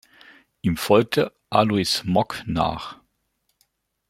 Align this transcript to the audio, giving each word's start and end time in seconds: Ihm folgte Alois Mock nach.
Ihm 0.63 0.77
folgte 0.77 1.31
Alois 1.51 2.01
Mock 2.05 2.41
nach. 2.47 2.99